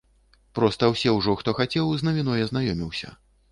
Проста 0.59 0.89
ўсе 0.93 1.13
ўжо, 1.17 1.35
хто 1.43 1.55
хацеў, 1.59 1.93
з 2.01 2.09
навіной 2.09 2.45
азнаёміўся. 2.49 3.15